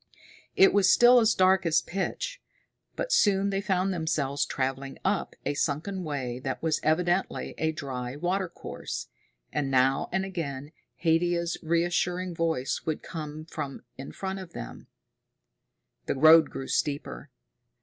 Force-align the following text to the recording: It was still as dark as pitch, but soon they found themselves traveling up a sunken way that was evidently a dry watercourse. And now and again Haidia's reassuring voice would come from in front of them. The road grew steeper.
It 0.55 0.73
was 0.73 0.91
still 0.91 1.19
as 1.19 1.35
dark 1.35 1.63
as 1.63 1.83
pitch, 1.83 2.41
but 2.95 3.11
soon 3.11 3.51
they 3.51 3.61
found 3.61 3.93
themselves 3.93 4.47
traveling 4.47 4.97
up 5.05 5.35
a 5.45 5.53
sunken 5.53 6.03
way 6.03 6.39
that 6.39 6.59
was 6.63 6.79
evidently 6.81 7.53
a 7.59 7.71
dry 7.71 8.15
watercourse. 8.15 9.09
And 9.53 9.69
now 9.69 10.09
and 10.11 10.25
again 10.25 10.71
Haidia's 11.03 11.55
reassuring 11.61 12.33
voice 12.33 12.81
would 12.83 13.03
come 13.03 13.45
from 13.45 13.83
in 13.95 14.11
front 14.11 14.39
of 14.39 14.53
them. 14.53 14.87
The 16.07 16.15
road 16.15 16.49
grew 16.49 16.67
steeper. 16.67 17.29